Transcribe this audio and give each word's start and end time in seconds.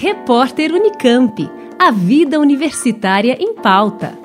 Repórter 0.00 0.72
Unicamp. 0.72 1.36
A 1.76 1.90
vida 1.90 2.38
universitária 2.38 3.36
em 3.40 3.52
pauta. 3.52 4.16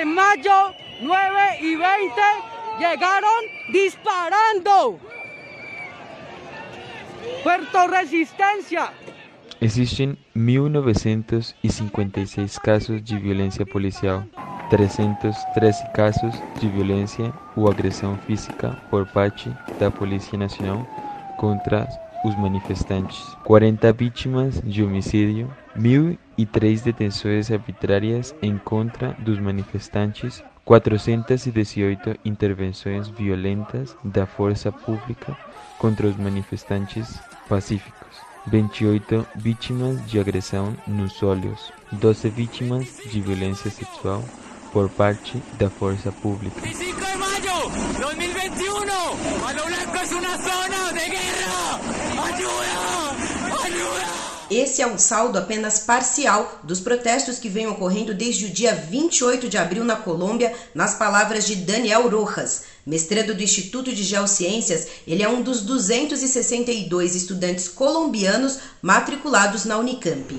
de 0.00 0.04
mayo, 0.06 0.74
9 1.02 1.58
y 1.60 1.76
20, 1.76 2.20
llegaron 2.80 3.44
disparando. 3.72 4.98
Puerto 7.44 7.86
Resistencia. 7.86 8.90
Existem 9.62 10.18
1.956 10.36 12.58
casos 12.58 13.00
de 13.00 13.16
violência 13.16 13.64
policial, 13.64 14.24
313 14.70 15.86
casos 15.94 16.34
de 16.58 16.68
violência 16.68 17.32
ou 17.54 17.70
agressão 17.70 18.18
física 18.26 18.76
por 18.90 19.06
parte 19.06 19.48
da 19.78 19.88
Polícia 19.88 20.36
Nacional 20.36 20.84
contra 21.38 21.88
os 22.24 22.36
manifestantes, 22.36 23.24
40 23.44 23.92
vítimas 23.92 24.60
de 24.62 24.82
homicídio, 24.82 25.48
1.003 25.78 26.82
detenções 26.82 27.52
arbitrárias 27.52 28.34
em 28.42 28.58
contra 28.58 29.12
dos 29.20 29.38
manifestantes, 29.38 30.42
418 30.64 32.16
intervenções 32.24 33.06
violentas 33.06 33.96
da 34.02 34.26
força 34.26 34.72
pública 34.72 35.36
contra 35.78 36.08
os 36.08 36.16
manifestantes 36.16 37.20
pacíficos. 37.48 38.31
28 38.46 39.26
vítimas 39.36 40.04
de 40.06 40.18
agressão 40.18 40.76
nos 40.86 41.22
olhos, 41.22 41.72
12 41.92 42.28
vítimas 42.30 42.86
de 43.10 43.20
violência 43.20 43.70
sexual 43.70 44.22
por 44.72 44.88
parte 44.88 45.40
da 45.58 45.70
força 45.70 46.10
pública. 46.10 46.60
25 46.60 47.00
de 47.00 47.16
maio 47.16 47.70
2021, 48.00 48.74
Palo 49.40 49.66
Blanco 49.66 49.96
é 49.96 50.04
uma 50.16 50.36
zona 50.38 50.92
de 50.92 51.10
guerra! 51.10 51.80
Ajuda! 52.24 53.64
Ajuda! 53.64 54.31
Esse 54.54 54.82
é 54.82 54.86
um 54.86 54.98
saldo 54.98 55.38
apenas 55.38 55.78
parcial 55.78 56.60
dos 56.62 56.78
protestos 56.78 57.38
que 57.38 57.48
vêm 57.48 57.66
ocorrendo 57.68 58.12
desde 58.12 58.44
o 58.44 58.50
dia 58.50 58.74
28 58.74 59.48
de 59.48 59.56
abril 59.56 59.82
na 59.82 59.96
Colômbia, 59.96 60.52
nas 60.74 60.94
palavras 60.94 61.46
de 61.46 61.56
Daniel 61.56 62.06
Rojas, 62.10 62.64
mestrando 62.84 63.34
do 63.34 63.42
Instituto 63.42 63.90
de 63.94 64.04
Geociências. 64.04 64.88
Ele 65.06 65.22
é 65.22 65.28
um 65.28 65.40
dos 65.40 65.62
262 65.62 67.14
estudantes 67.14 67.66
colombianos 67.66 68.58
matriculados 68.82 69.64
na 69.64 69.78
Unicamp. 69.78 70.38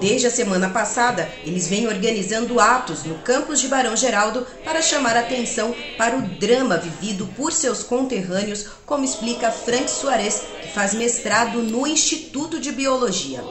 Desde 0.00 0.28
a 0.28 0.30
semana 0.30 0.70
passada, 0.70 1.28
eles 1.44 1.66
vêm 1.66 1.88
organizando 1.88 2.60
atos 2.60 3.02
no 3.02 3.16
campus 3.16 3.60
de 3.60 3.66
Barão 3.66 3.96
Geraldo 3.96 4.46
para 4.64 4.80
chamar 4.80 5.16
atenção 5.16 5.74
para 5.96 6.16
o 6.16 6.22
drama 6.22 6.76
vivido 6.76 7.26
por 7.36 7.52
seus 7.52 7.82
conterrâneos, 7.82 8.68
como 8.86 9.04
explica 9.04 9.50
Frank 9.50 9.90
Soares, 9.90 10.44
que 10.62 10.68
faz 10.68 10.94
mestrado 10.94 11.60
no 11.62 11.84
Instituto 11.84 12.60
de 12.60 12.70
Biologia. 12.70 13.42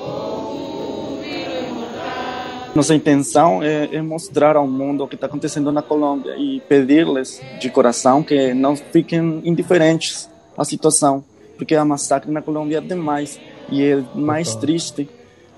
Nossa 2.73 2.95
intenção 2.95 3.61
é, 3.61 3.89
é, 3.91 4.01
mostrar 4.01 4.55
ao 4.55 4.67
mundo 4.67 5.03
o 5.03 5.07
que 5.07 5.15
está 5.15 5.27
acontecendo 5.27 5.71
na 5.71 5.81
Colômbia 5.81 6.35
e 6.37 6.61
pedir-lhes 6.61 7.41
de 7.59 7.69
coração 7.69 8.23
que 8.23 8.53
não 8.53 8.75
fiquem 8.75 9.41
indiferentes 9.43 10.29
à 10.55 10.63
situação, 10.63 11.25
porque 11.57 11.75
a 11.75 11.83
massacre 11.83 12.31
na 12.31 12.41
Colômbia 12.41 12.77
é 12.77 12.81
demais 12.81 13.37
e 13.69 13.83
é 13.83 14.01
mais 14.15 14.55
triste 14.55 15.09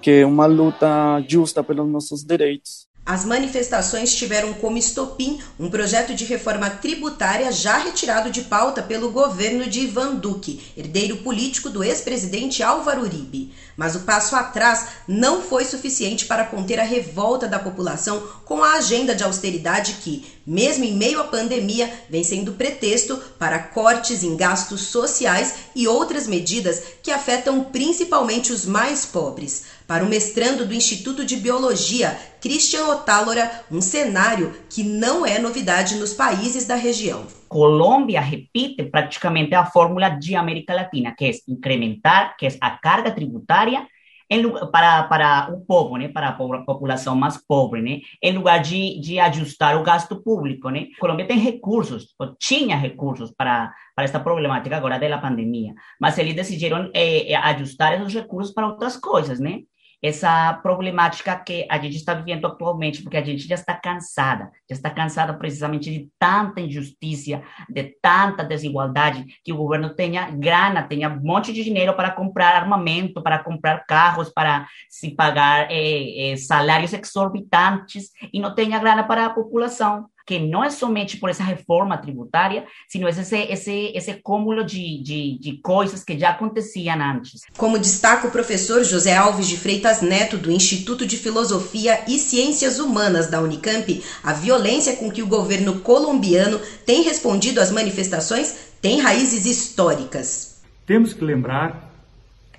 que 0.01 0.21
é 0.21 0.25
uma 0.25 0.45
luta 0.45 1.23
justa 1.27 1.63
pelos 1.63 1.87
nossos 1.89 2.23
direitos. 2.23 2.89
As 3.09 3.25
manifestações 3.25 4.13
tiveram 4.13 4.53
como 4.53 4.77
estopim 4.77 5.41
um 5.59 5.67
projeto 5.67 6.13
de 6.13 6.25
reforma 6.25 6.69
tributária 6.69 7.51
já 7.51 7.79
retirado 7.79 8.29
de 8.29 8.43
pauta 8.43 8.83
pelo 8.83 9.09
governo 9.09 9.65
de 9.65 9.79
Ivan 9.79 10.13
Duque, 10.13 10.61
herdeiro 10.77 11.17
político 11.17 11.71
do 11.71 11.83
ex-presidente 11.83 12.61
Álvaro 12.61 13.01
Uribe. 13.01 13.51
Mas 13.75 13.95
o 13.95 14.01
passo 14.01 14.35
atrás 14.35 14.89
não 15.07 15.41
foi 15.41 15.65
suficiente 15.65 16.27
para 16.27 16.45
conter 16.45 16.79
a 16.79 16.83
revolta 16.83 17.47
da 17.47 17.57
população 17.57 18.21
com 18.45 18.63
a 18.63 18.73
agenda 18.73 19.15
de 19.15 19.23
austeridade 19.23 19.93
que, 20.03 20.23
mesmo 20.45 20.83
em 20.83 20.95
meio 20.95 21.19
à 21.19 21.23
pandemia, 21.23 21.91
vem 22.11 22.23
sendo 22.23 22.51
pretexto 22.51 23.17
para 23.39 23.57
cortes 23.57 24.21
em 24.21 24.37
gastos 24.37 24.81
sociais 24.81 25.55
e 25.75 25.87
outras 25.87 26.27
medidas 26.27 26.83
que 27.01 27.09
afetam 27.09 27.63
principalmente 27.63 28.51
os 28.51 28.67
mais 28.67 29.03
pobres. 29.03 29.78
Para 29.89 30.05
o 30.05 30.07
mestrando 30.07 30.67
do 30.67 30.73
Instituto 30.75 31.25
de 31.25 31.35
Biologia, 31.35 32.15
Christian 32.39 32.85
Otálora, 32.89 33.49
um 33.71 33.81
cenário 33.81 34.53
que 34.69 34.83
não 34.83 35.25
é 35.25 35.39
novidade 35.39 35.95
nos 35.95 36.13
países 36.13 36.67
da 36.67 36.75
região. 36.75 37.25
Colômbia 37.47 38.21
repite 38.21 38.83
praticamente 38.83 39.55
a 39.55 39.65
fórmula 39.65 40.09
de 40.09 40.35
América 40.35 40.75
Latina, 40.75 41.15
que 41.17 41.25
é 41.25 41.31
incrementar, 41.47 42.37
que 42.37 42.45
é 42.45 42.49
a 42.61 42.69
carga 42.69 43.09
tributária 43.09 43.87
em, 44.29 44.47
para, 44.71 45.05
para 45.05 45.51
o 45.51 45.65
povo, 45.65 45.97
né, 45.97 46.07
para 46.07 46.29
a 46.29 46.33
população 46.33 47.15
mais 47.15 47.43
pobre, 47.43 47.81
né, 47.81 48.01
em 48.21 48.33
lugar 48.33 48.61
de, 48.61 49.01
de 49.01 49.19
ajustar 49.19 49.75
o 49.75 49.81
gasto 49.81 50.21
público. 50.21 50.69
Né. 50.69 50.89
A 50.97 50.99
Colômbia 50.99 51.25
tem 51.25 51.39
recursos, 51.39 52.13
ou 52.19 52.35
tinha 52.39 52.75
recursos 52.77 53.31
para, 53.35 53.73
para 53.95 54.05
esta 54.05 54.19
problemática 54.19 54.77
agora 54.77 54.99
da 54.99 55.17
pandemia, 55.17 55.73
mas 55.99 56.15
eles 56.19 56.35
decidiram 56.35 56.91
eh, 56.93 57.33
ajustar 57.33 57.99
esses 57.99 58.13
recursos 58.13 58.53
para 58.53 58.67
outras 58.67 58.95
coisas, 58.95 59.39
né 59.39 59.63
essa 60.01 60.53
problemática 60.63 61.35
que 61.35 61.67
a 61.69 61.77
gente 61.77 61.97
está 61.97 62.13
vivendo 62.13 62.47
atualmente, 62.47 63.01
porque 63.03 63.17
a 63.17 63.23
gente 63.23 63.47
já 63.47 63.55
está 63.55 63.73
cansada, 63.73 64.51
já 64.69 64.75
está 64.75 64.89
cansada 64.89 65.33
precisamente 65.33 65.91
de 65.91 66.09
tanta 66.17 66.61
injustiça, 66.61 67.41
de 67.69 67.83
tanta 68.01 68.43
desigualdade, 68.43 69.25
que 69.43 69.51
o 69.51 69.57
governo 69.57 69.93
tenha 69.93 70.29
grana, 70.31 70.83
tenha 70.83 71.09
um 71.09 71.21
monte 71.21 71.51
de 71.51 71.63
dinheiro 71.63 71.93
para 71.95 72.11
comprar 72.11 72.55
armamento, 72.55 73.21
para 73.21 73.39
comprar 73.39 73.85
carros, 73.85 74.29
para 74.29 74.67
se 74.89 75.11
pagar 75.11 75.67
eh, 75.69 76.31
eh, 76.31 76.37
salários 76.37 76.93
exorbitantes 76.93 78.11
e 78.31 78.39
não 78.39 78.55
tenha 78.55 78.79
grana 78.79 79.03
para 79.03 79.25
a 79.25 79.29
população 79.29 80.07
que 80.29 80.37
não 80.37 80.63
é 80.63 80.69
somente 80.69 81.17
por 81.17 81.27
essa 81.27 81.43
reforma 81.43 81.97
tributária, 81.97 82.63
sino 82.87 83.09
esse, 83.09 83.35
esse, 83.35 83.91
esse 83.95 84.13
cúmulo 84.13 84.63
de, 84.63 85.01
de, 85.01 85.39
de 85.39 85.57
coisas 85.57 86.03
que 86.03 86.19
já 86.19 86.29
aconteciam 86.29 87.01
antes. 87.01 87.41
Como 87.57 87.79
destaca 87.79 88.27
o 88.27 88.31
professor 88.31 88.83
José 88.83 89.17
Alves 89.17 89.47
de 89.47 89.57
Freitas 89.57 90.03
Neto, 90.03 90.37
do 90.37 90.51
Instituto 90.51 91.03
de 91.03 91.17
Filosofia 91.17 92.03
e 92.07 92.19
Ciências 92.19 92.77
Humanas 92.77 93.31
da 93.31 93.41
Unicamp, 93.41 94.03
a 94.23 94.31
violência 94.33 94.97
com 94.97 95.09
que 95.09 95.23
o 95.23 95.27
governo 95.27 95.79
colombiano 95.79 96.59
tem 96.85 97.01
respondido 97.01 97.59
às 97.59 97.71
manifestações 97.71 98.69
tem 98.79 98.99
raízes 98.99 99.47
históricas. 99.47 100.61
Temos 100.85 101.11
que 101.11 101.25
lembrar 101.25 101.91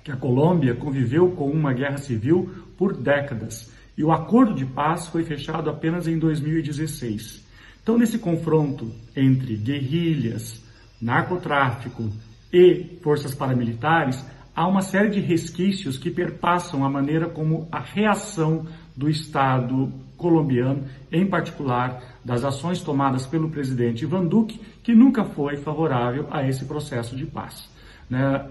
que 0.03 0.11
a 0.11 0.17
Colômbia 0.17 0.75
conviveu 0.75 1.31
com 1.31 1.49
uma 1.49 1.71
guerra 1.71 1.99
civil 1.99 2.53
por 2.77 2.97
décadas 2.97 3.69
e 3.97 4.03
o 4.03 4.11
acordo 4.11 4.53
de 4.53 4.65
paz 4.65 5.07
foi 5.07 5.23
fechado 5.23 5.69
apenas 5.69 6.05
em 6.05 6.19
2016. 6.19 7.40
Então, 7.81 7.97
nesse 7.97 8.19
confronto 8.19 8.91
entre 9.15 9.55
guerrilhas, 9.55 10.63
narcotráfico 11.01 12.09
e 12.53 12.99
forças 13.01 13.33
paramilitares, 13.33 14.23
há 14.55 14.67
uma 14.67 14.81
série 14.81 15.09
de 15.09 15.19
resquícios 15.19 15.97
que 15.97 16.11
perpassam 16.11 16.85
a 16.85 16.89
maneira 16.89 17.27
como 17.27 17.67
a 17.71 17.79
reação 17.79 18.67
do 18.95 19.09
Estado 19.09 19.91
colombiano, 20.15 20.85
em 21.11 21.25
particular 21.25 22.19
das 22.23 22.43
ações 22.43 22.81
tomadas 22.81 23.25
pelo 23.25 23.49
presidente 23.49 24.03
Ivan 24.03 24.25
Duque, 24.25 24.61
que 24.83 24.93
nunca 24.93 25.23
foi 25.23 25.57
favorável 25.57 26.27
a 26.29 26.47
esse 26.47 26.65
processo 26.65 27.15
de 27.15 27.25
paz. 27.25 27.69
Né? 28.07 28.45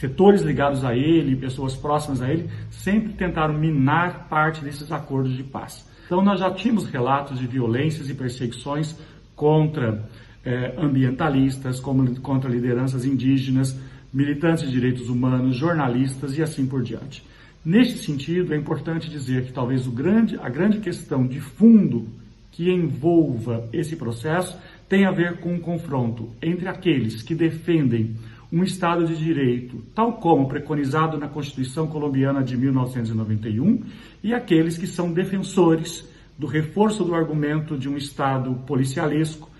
setores 0.00 0.42
ligados 0.42 0.84
a 0.84 0.94
ele, 0.94 1.36
pessoas 1.36 1.76
próximas 1.76 2.20
a 2.20 2.28
ele, 2.28 2.50
sempre 2.70 3.12
tentaram 3.12 3.54
minar 3.54 4.28
parte 4.28 4.62
desses 4.62 4.90
acordos 4.90 5.34
de 5.34 5.42
paz. 5.42 5.88
Então, 6.06 6.22
nós 6.22 6.40
já 6.40 6.50
tínhamos 6.50 6.86
relatos 6.86 7.38
de 7.38 7.46
violências 7.46 8.08
e 8.08 8.14
perseguições 8.14 8.96
contra 9.34 10.08
eh, 10.44 10.74
ambientalistas, 10.76 11.80
como, 11.80 12.20
contra 12.20 12.50
lideranças 12.50 13.04
indígenas, 13.04 13.78
militantes 14.12 14.64
de 14.64 14.70
direitos 14.70 15.08
humanos, 15.08 15.56
jornalistas 15.56 16.36
e 16.36 16.42
assim 16.42 16.66
por 16.66 16.82
diante. 16.82 17.24
Neste 17.64 17.98
sentido, 17.98 18.52
é 18.52 18.56
importante 18.56 19.08
dizer 19.08 19.46
que 19.46 19.52
talvez 19.52 19.86
grande, 19.86 20.38
a 20.40 20.48
grande 20.50 20.80
questão 20.80 21.26
de 21.26 21.40
fundo 21.40 22.06
que 22.52 22.70
envolva 22.70 23.68
esse 23.72 23.96
processo 23.96 24.56
tem 24.88 25.06
a 25.06 25.10
ver 25.10 25.38
com 25.38 25.54
um 25.54 25.58
confronto 25.58 26.28
entre 26.42 26.68
aqueles 26.68 27.22
que 27.22 27.34
defendem 27.34 28.14
um 28.54 28.62
Estado 28.62 29.04
de 29.04 29.16
Direito, 29.16 29.82
tal 29.96 30.12
como 30.12 30.46
preconizado 30.46 31.18
na 31.18 31.26
Constituição 31.26 31.88
Colombiana 31.88 32.40
de 32.40 32.56
1991, 32.56 33.82
e 34.22 34.32
aqueles 34.32 34.78
que 34.78 34.86
são 34.86 35.12
defensores 35.12 36.08
do 36.38 36.46
reforço 36.46 37.02
do 37.02 37.16
argumento 37.16 37.76
de 37.76 37.88
um 37.88 37.96
Estado 37.96 38.54
policialesco, 38.64 39.50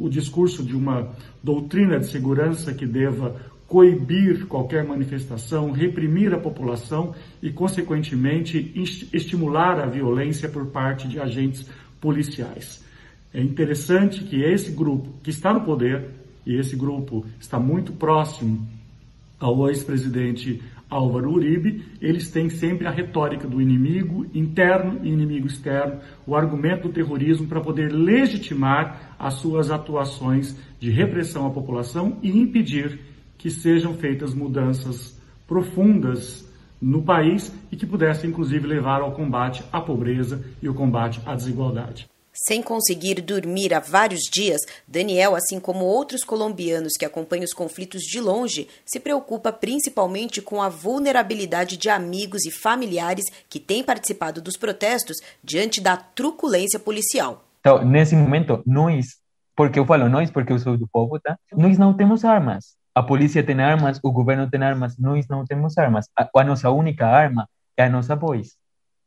o 0.00 0.08
discurso 0.08 0.64
de 0.64 0.74
uma 0.74 1.12
doutrina 1.42 2.00
de 2.00 2.06
segurança 2.06 2.74
que 2.74 2.84
deva 2.84 3.36
coibir 3.68 4.46
qualquer 4.46 4.84
manifestação, 4.84 5.70
reprimir 5.70 6.34
a 6.34 6.38
população 6.38 7.14
e, 7.40 7.52
consequentemente, 7.52 8.72
estimular 9.12 9.78
a 9.80 9.86
violência 9.86 10.48
por 10.48 10.66
parte 10.66 11.06
de 11.06 11.20
agentes 11.20 11.70
policiais. 12.00 12.84
É 13.32 13.40
interessante 13.40 14.24
que 14.24 14.42
esse 14.42 14.72
grupo 14.72 15.14
que 15.22 15.30
está 15.30 15.54
no 15.54 15.62
poder, 15.62 16.23
e 16.46 16.56
esse 16.56 16.76
grupo 16.76 17.24
está 17.38 17.58
muito 17.58 17.92
próximo 17.92 18.66
ao 19.38 19.68
ex-presidente 19.68 20.62
Álvaro 20.88 21.32
Uribe, 21.32 21.84
eles 22.00 22.30
têm 22.30 22.48
sempre 22.48 22.86
a 22.86 22.90
retórica 22.90 23.48
do 23.48 23.60
inimigo 23.60 24.26
interno 24.32 25.00
e 25.02 25.08
inimigo 25.08 25.46
externo, 25.46 26.00
o 26.26 26.36
argumento 26.36 26.88
do 26.88 26.94
terrorismo 26.94 27.48
para 27.48 27.60
poder 27.60 27.92
legitimar 27.92 29.16
as 29.18 29.34
suas 29.34 29.70
atuações 29.70 30.56
de 30.78 30.90
repressão 30.90 31.46
à 31.46 31.50
população 31.50 32.18
e 32.22 32.30
impedir 32.30 33.00
que 33.36 33.50
sejam 33.50 33.94
feitas 33.94 34.34
mudanças 34.34 35.20
profundas 35.48 36.48
no 36.80 37.02
país 37.02 37.52
e 37.72 37.76
que 37.76 37.86
pudessem, 37.86 38.30
inclusive, 38.30 38.66
levar 38.66 39.00
ao 39.00 39.12
combate 39.12 39.64
à 39.72 39.80
pobreza 39.80 40.44
e 40.62 40.68
ao 40.68 40.74
combate 40.74 41.20
à 41.26 41.34
desigualdade. 41.34 42.13
Sem 42.36 42.60
conseguir 42.60 43.20
dormir 43.20 43.72
há 43.72 43.78
vários 43.78 44.22
dias, 44.22 44.60
Daniel, 44.88 45.36
assim 45.36 45.60
como 45.60 45.84
outros 45.84 46.24
colombianos 46.24 46.94
que 46.98 47.04
acompanham 47.04 47.44
os 47.44 47.52
conflitos 47.52 48.02
de 48.02 48.20
longe, 48.20 48.66
se 48.84 48.98
preocupa 48.98 49.52
principalmente 49.52 50.42
com 50.42 50.60
a 50.60 50.68
vulnerabilidade 50.68 51.76
de 51.76 51.88
amigos 51.88 52.44
e 52.44 52.50
familiares 52.50 53.26
que 53.48 53.60
têm 53.60 53.84
participado 53.84 54.42
dos 54.42 54.56
protestos 54.56 55.18
diante 55.44 55.80
da 55.80 55.96
truculência 55.96 56.80
policial. 56.80 57.44
Então, 57.60 57.84
nesse 57.84 58.16
momento, 58.16 58.60
nós, 58.66 59.06
porque 59.54 59.78
eu 59.78 59.86
falo 59.86 60.08
nós, 60.08 60.28
porque 60.28 60.52
eu 60.52 60.58
sou 60.58 60.76
do 60.76 60.88
povo, 60.88 61.20
tá? 61.20 61.38
Nós 61.52 61.78
não 61.78 61.94
temos 61.94 62.24
armas. 62.24 62.74
A 62.92 63.02
polícia 63.02 63.44
tem 63.44 63.60
armas, 63.60 64.00
o 64.02 64.10
governo 64.10 64.50
tem 64.50 64.60
armas, 64.60 64.98
nós 64.98 65.28
não 65.28 65.44
temos 65.44 65.78
armas. 65.78 66.06
A, 66.18 66.28
a 66.36 66.44
nossa 66.44 66.68
única 66.68 67.06
arma 67.06 67.48
é 67.76 67.84
a 67.84 67.88
nossa 67.88 68.16
voz 68.16 68.56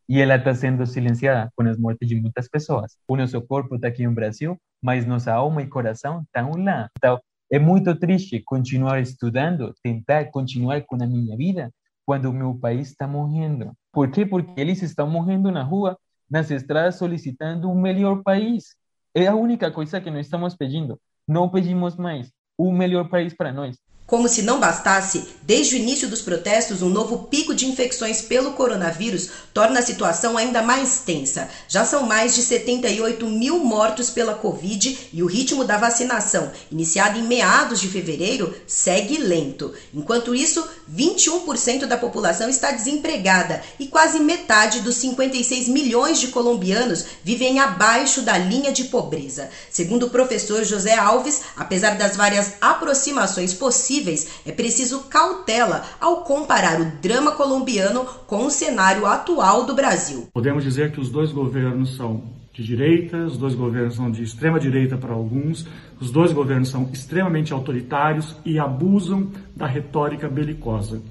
e 0.07 0.21
ela 0.21 0.35
está 0.35 0.55
sendo 0.55 0.85
silenciada 0.85 1.51
com 1.55 1.63
as 1.63 1.77
mortes 1.77 2.07
de 2.07 2.15
muitas 2.15 2.47
pessoas. 2.47 2.97
O 3.07 3.17
nosso 3.17 3.41
corpo 3.41 3.75
está 3.75 3.87
aqui 3.89 4.05
no 4.05 4.13
Brasil, 4.13 4.57
mas 4.81 5.05
nossa 5.05 5.33
alma 5.33 5.61
e 5.61 5.67
coração 5.67 6.21
estão 6.21 6.51
lá. 6.51 6.89
Então, 6.97 7.19
é 7.51 7.59
muito 7.59 7.93
triste 7.95 8.41
continuar 8.45 8.99
estudando, 8.99 9.73
tentar 9.83 10.25
continuar 10.31 10.81
com 10.81 11.01
a 11.01 11.05
minha 11.05 11.35
vida, 11.35 11.71
quando 12.05 12.25
o 12.25 12.33
meu 12.33 12.55
país 12.55 12.89
está 12.89 13.05
morrendo. 13.05 13.73
Por 13.91 14.09
quê? 14.09 14.25
Porque 14.25 14.59
eles 14.59 14.81
estão 14.81 15.09
morrendo 15.09 15.51
na 15.51 15.61
rua, 15.61 15.97
nas 16.29 16.49
estradas, 16.51 16.95
solicitando 16.95 17.69
um 17.69 17.79
melhor 17.79 18.23
país. 18.23 18.75
É 19.13 19.27
a 19.27 19.35
única 19.35 19.69
coisa 19.71 19.99
que 19.99 20.09
nós 20.09 20.25
estamos 20.25 20.55
pedindo. 20.55 20.99
Não 21.27 21.49
pedimos 21.49 21.97
mais. 21.97 22.31
Um 22.57 22.71
melhor 22.71 23.09
país 23.09 23.33
para 23.33 23.51
nós. 23.51 23.77
Como 24.07 24.29
se 24.29 24.41
não 24.41 24.57
bastasse, 24.57 25.27
desde 25.41 25.75
o 25.75 25.77
início 25.77 26.07
dos 26.07 26.21
protestos, 26.21 26.81
um 26.81 26.87
novo 26.87 27.23
pico 27.23 27.53
de 27.53 27.65
infecções 27.65 28.21
pelo 28.21 28.53
coronavírus 28.53 29.29
torna 29.53 29.79
a 29.79 29.81
situação 29.81 30.37
ainda 30.37 30.61
mais 30.61 30.99
tensa. 31.05 31.49
Já 31.67 31.83
são 31.83 32.03
mais 32.03 32.33
de 32.33 32.41
78 32.41 33.27
mil 33.27 33.59
mortos 33.59 34.09
pela 34.09 34.33
Covid 34.33 35.09
e 35.11 35.21
o 35.21 35.25
ritmo 35.25 35.65
da 35.65 35.75
vacinação, 35.75 36.53
iniciado 36.71 37.19
em 37.19 37.23
meados 37.23 37.81
de 37.81 37.89
fevereiro, 37.89 38.55
segue 38.65 39.17
lento. 39.17 39.73
Enquanto 39.93 40.33
isso, 40.33 40.65
21% 40.89 41.85
da 41.85 41.97
população 41.97 42.49
está 42.49 42.71
desempregada 42.71 43.61
e 43.77 43.87
quase 43.87 44.21
metade 44.21 44.79
dos 44.79 44.95
56 44.95 45.67
milhões 45.67 46.17
de 46.17 46.29
colombianos 46.29 47.03
vivem 47.25 47.59
abaixo 47.59 48.21
da 48.21 48.37
linha 48.37 48.71
de 48.71 48.85
pobreza. 48.85 49.49
Segundo 49.69 50.05
o 50.05 50.09
professor 50.09 50.63
José 50.63 50.95
Alves, 50.95 51.41
apesar 51.57 51.97
das 51.97 52.15
várias 52.15 52.53
aproximações 52.61 53.53
possíveis, 53.53 53.96
possíveis, 53.97 54.41
é 54.45 54.51
preciso 54.51 55.03
cautela 55.09 55.83
ao 55.99 56.23
comparar 56.23 56.79
o 56.79 56.85
drama 57.01 57.31
colombiano 57.31 58.05
com 58.25 58.45
o 58.45 58.49
cenário 58.49 59.05
atual 59.05 59.65
do 59.65 59.73
Brasil. 59.73 60.27
Podemos 60.33 60.63
dizer 60.63 60.91
que 60.91 60.99
os 60.99 61.09
dois 61.09 61.31
governos 61.31 61.95
são 61.95 62.23
de 62.53 62.63
direita, 62.63 63.17
os 63.17 63.37
dois 63.37 63.53
governos 63.53 63.95
são 63.95 64.09
de 64.09 64.23
extrema 64.23 64.59
direita 64.59 64.97
para 64.97 65.13
alguns, 65.13 65.67
os 65.99 66.11
dois 66.11 66.31
governos 66.31 66.69
são 66.69 66.89
extremamente 66.91 67.53
autoritários 67.53 68.35
e 68.45 68.57
abusam 68.59 69.31
da 69.55 69.67
retórica 69.67 70.27
belicosa. 70.27 71.01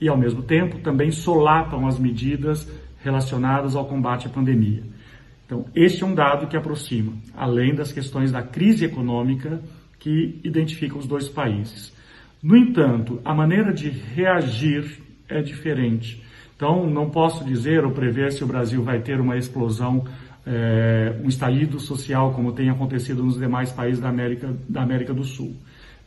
E, 0.00 0.08
ao 0.08 0.16
mesmo 0.16 0.42
tempo, 0.42 0.78
também 0.78 1.10
solapam 1.10 1.86
as 1.86 1.98
medidas 1.98 2.66
relacionadas 3.02 3.76
ao 3.76 3.86
combate 3.86 4.26
à 4.26 4.30
pandemia. 4.30 4.82
Então, 5.44 5.66
este 5.74 6.02
é 6.02 6.06
um 6.06 6.14
dado 6.14 6.46
que 6.46 6.56
aproxima, 6.56 7.12
além 7.34 7.74
das 7.74 7.92
questões 7.92 8.30
da 8.30 8.42
crise 8.42 8.84
econômica 8.84 9.60
que 9.98 10.38
identificam 10.44 10.98
os 10.98 11.06
dois 11.06 11.28
países. 11.28 11.92
No 12.42 12.56
entanto, 12.56 13.20
a 13.24 13.34
maneira 13.34 13.72
de 13.72 13.90
reagir 13.90 14.98
é 15.28 15.42
diferente. 15.42 16.22
Então, 16.56 16.88
não 16.88 17.10
posso 17.10 17.44
dizer 17.44 17.84
ou 17.84 17.90
prever 17.90 18.32
se 18.32 18.42
o 18.42 18.46
Brasil 18.46 18.82
vai 18.82 19.00
ter 19.00 19.20
uma 19.20 19.36
explosão, 19.36 20.04
é, 20.46 21.18
um 21.22 21.28
estalido 21.28 21.78
social 21.78 22.32
como 22.32 22.52
tem 22.52 22.70
acontecido 22.70 23.22
nos 23.22 23.38
demais 23.38 23.72
países 23.72 24.00
da 24.00 24.08
América, 24.08 24.54
da 24.68 24.82
América 24.82 25.12
do 25.12 25.24
Sul. 25.24 25.54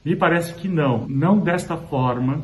Me 0.03 0.15
parece 0.15 0.53
que 0.55 0.67
não, 0.67 1.07
não 1.07 1.39
desta 1.39 1.77
forma 1.77 2.43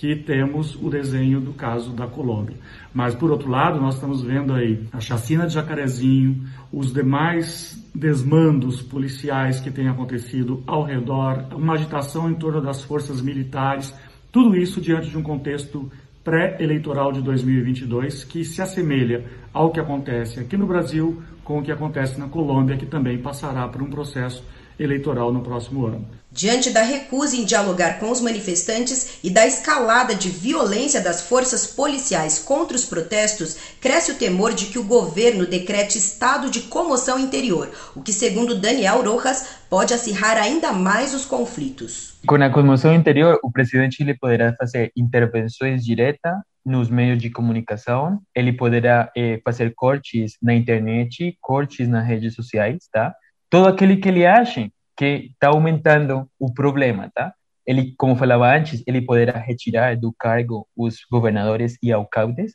que 0.00 0.16
temos 0.16 0.76
o 0.76 0.88
desenho 0.88 1.42
do 1.42 1.52
caso 1.52 1.92
da 1.92 2.06
Colômbia. 2.06 2.56
Mas, 2.94 3.14
por 3.14 3.30
outro 3.30 3.50
lado, 3.50 3.78
nós 3.78 3.96
estamos 3.96 4.22
vendo 4.22 4.54
aí 4.54 4.86
a 4.90 4.98
chacina 4.98 5.46
de 5.46 5.52
Jacarezinho, 5.52 6.42
os 6.72 6.90
demais 6.90 7.78
desmandos 7.94 8.80
policiais 8.80 9.60
que 9.60 9.70
têm 9.70 9.88
acontecido 9.88 10.64
ao 10.66 10.84
redor, 10.84 11.44
uma 11.54 11.74
agitação 11.74 12.30
em 12.30 12.34
torno 12.34 12.62
das 12.62 12.82
forças 12.82 13.20
militares, 13.20 13.94
tudo 14.32 14.56
isso 14.56 14.80
diante 14.80 15.10
de 15.10 15.18
um 15.18 15.22
contexto 15.22 15.92
pré-eleitoral 16.24 17.12
de 17.12 17.20
2022 17.20 18.24
que 18.24 18.42
se 18.42 18.62
assemelha 18.62 19.26
ao 19.52 19.70
que 19.70 19.80
acontece 19.80 20.40
aqui 20.40 20.56
no 20.56 20.66
Brasil 20.66 21.22
com 21.44 21.58
o 21.58 21.62
que 21.62 21.72
acontece 21.72 22.18
na 22.18 22.26
Colômbia, 22.26 22.78
que 22.78 22.86
também 22.86 23.18
passará 23.18 23.68
por 23.68 23.82
um 23.82 23.90
processo 23.90 24.42
eleitoral 24.80 25.32
no 25.32 25.42
próximo 25.42 25.86
ano. 25.86 26.08
Diante 26.32 26.70
da 26.70 26.82
recusa 26.82 27.36
em 27.36 27.44
dialogar 27.44 27.98
com 27.98 28.08
os 28.08 28.20
manifestantes 28.20 29.18
e 29.22 29.28
da 29.28 29.46
escalada 29.46 30.14
de 30.14 30.28
violência 30.28 31.00
das 31.00 31.22
forças 31.22 31.66
policiais 31.66 32.38
contra 32.38 32.76
os 32.76 32.84
protestos, 32.84 33.74
cresce 33.80 34.12
o 34.12 34.14
temor 34.14 34.54
de 34.54 34.66
que 34.66 34.78
o 34.78 34.84
governo 34.84 35.44
decrete 35.44 35.98
estado 35.98 36.48
de 36.48 36.62
comoção 36.62 37.18
interior, 37.18 37.68
o 37.96 38.02
que, 38.02 38.12
segundo 38.12 38.54
Daniel 38.54 39.02
Rojas, 39.02 39.58
pode 39.68 39.92
acirrar 39.92 40.36
ainda 40.36 40.72
mais 40.72 41.12
os 41.14 41.24
conflitos. 41.24 42.14
Com 42.24 42.36
a 42.36 42.48
comoção 42.48 42.94
interior, 42.94 43.40
o 43.42 43.50
presidente 43.50 44.00
ele 44.00 44.14
poderá 44.14 44.54
fazer 44.54 44.92
intervenções 44.96 45.84
diretas 45.84 46.34
nos 46.64 46.88
meios 46.88 47.18
de 47.18 47.30
comunicação, 47.30 48.20
ele 48.36 48.52
poderá 48.52 49.10
eh, 49.16 49.40
fazer 49.44 49.72
cortes 49.74 50.36
na 50.40 50.54
internet, 50.54 51.36
cortes 51.40 51.88
nas 51.88 52.06
redes 52.06 52.34
sociais, 52.34 52.86
tá? 52.92 53.14
Todo 53.50 53.68
aquele 53.68 53.96
que 53.96 54.08
ele 54.08 54.24
ache 54.24 54.72
que 54.96 55.30
está 55.32 55.48
aumentando 55.48 56.30
o 56.38 56.52
problema, 56.52 57.10
tá? 57.14 57.34
Ele, 57.66 57.94
como 57.96 58.16
falava 58.16 58.54
antes, 58.54 58.82
ele 58.86 59.02
poderá 59.02 59.38
retirar 59.38 59.96
do 59.96 60.12
cargo 60.12 60.66
os 60.76 60.98
governadores 61.10 61.76
e 61.82 61.92
alcaldes 61.92 62.54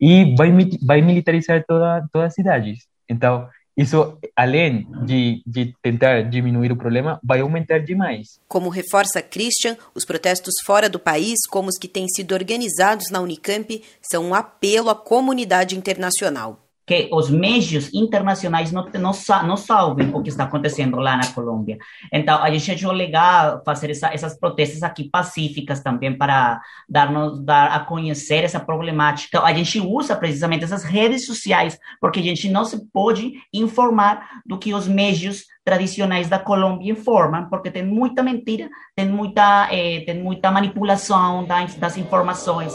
e 0.00 0.34
vai, 0.36 0.50
vai 0.86 1.02
militarizar 1.02 1.64
toda, 1.66 2.06
todas 2.12 2.28
as 2.28 2.34
cidades. 2.34 2.86
Então, 3.08 3.48
isso, 3.76 4.18
além 4.36 4.86
de, 5.04 5.42
de, 5.46 5.74
tentar 5.82 6.22
diminuir 6.22 6.72
o 6.72 6.76
problema, 6.76 7.20
vai 7.22 7.40
aumentar 7.40 7.78
demais. 7.78 8.40
Como 8.48 8.68
reforça 8.68 9.22
Christian, 9.22 9.76
os 9.94 10.04
protestos 10.04 10.54
fora 10.64 10.88
do 10.88 10.98
país, 10.98 11.38
como 11.48 11.68
os 11.68 11.78
que 11.78 11.88
têm 11.88 12.06
sido 12.08 12.32
organizados 12.32 13.10
na 13.10 13.20
Unicamp, 13.20 13.82
são 14.02 14.26
um 14.26 14.34
apelo 14.34 14.90
à 14.90 14.94
comunidade 14.94 15.76
internacional 15.76 16.59
que 16.90 17.08
os 17.12 17.30
meios 17.30 17.94
internacionais 17.94 18.72
não, 18.72 18.84
não, 18.94 19.12
não 19.46 19.56
salvem 19.56 20.10
o 20.12 20.20
que 20.20 20.28
está 20.28 20.42
acontecendo 20.42 20.96
lá 20.96 21.16
na 21.16 21.28
Colômbia. 21.28 21.78
Então, 22.12 22.42
a 22.42 22.50
gente 22.50 22.72
achou 22.72 22.90
legal 22.90 23.62
fazer 23.64 23.92
essa, 23.92 24.08
essas 24.12 24.36
protestas 24.36 24.82
aqui 24.82 25.08
pacíficas 25.08 25.80
também 25.84 26.18
para 26.18 26.60
dar, 26.88 27.08
dar 27.44 27.66
a 27.68 27.78
conhecer 27.78 28.42
essa 28.42 28.58
problemática. 28.58 29.40
A 29.40 29.52
gente 29.52 29.78
usa 29.78 30.16
precisamente 30.16 30.64
essas 30.64 30.82
redes 30.82 31.26
sociais 31.26 31.78
porque 32.00 32.18
a 32.18 32.24
gente 32.24 32.50
não 32.50 32.64
se 32.64 32.84
pode 32.92 33.34
informar 33.54 34.42
do 34.44 34.58
que 34.58 34.74
os 34.74 34.88
meios 34.88 35.44
tradicionais 35.64 36.28
da 36.28 36.40
Colômbia 36.40 36.90
informam, 36.90 37.48
porque 37.48 37.70
tem 37.70 37.86
muita 37.86 38.20
mentira, 38.20 38.68
tem 38.96 39.08
muita, 39.08 39.68
eh, 39.70 40.00
tem 40.00 40.20
muita 40.20 40.50
manipulação 40.50 41.44
das, 41.44 41.76
das 41.76 41.96
informações. 41.96 42.74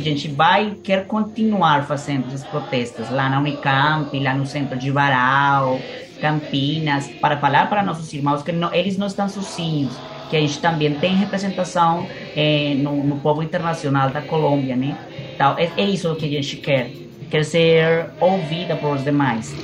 Gente 0.00 0.28
vai 0.28 0.76
quer 0.82 1.06
continuar 1.06 1.84
fazendo 1.86 2.28
esses 2.28 2.44
protestos 2.44 3.10
lá 3.10 3.28
na 3.28 3.38
Unicamp, 3.38 4.18
lá 4.18 4.34
no 4.34 4.46
centro 4.46 4.78
de 4.78 4.90
Varal, 4.90 5.78
Campinas, 6.20 7.08
para 7.20 7.36
falar 7.38 7.68
para 7.68 7.82
nossos 7.82 8.12
irmãos 8.12 8.42
que 8.42 8.52
não, 8.52 8.72
eles 8.74 8.96
não 8.96 9.06
estão 9.06 9.28
sozinhos, 9.28 9.96
que 10.28 10.36
a 10.36 10.40
gente 10.40 10.58
também 10.60 10.94
tem 10.94 11.14
representação 11.14 12.06
eh, 12.36 12.74
no, 12.76 13.02
no 13.02 13.16
povo 13.20 13.42
internacional 13.42 14.10
da 14.10 14.20
Colômbia, 14.20 14.76
né? 14.76 14.96
Então, 15.34 15.56
é, 15.58 15.70
é 15.76 15.84
isso 15.84 16.14
que 16.16 16.26
a 16.26 16.28
gente 16.28 16.56
quer 16.56 16.90
quer 17.30 17.44
ser 17.44 18.10
ouvida 18.20 18.74
por 18.76 18.96
os 18.96 19.04
demais. 19.04 19.54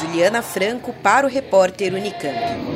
Juliana 0.00 0.40
Franco 0.40 0.92
para 1.02 1.26
o 1.26 1.28
repórter 1.28 1.92
Unicamp. 1.92 2.75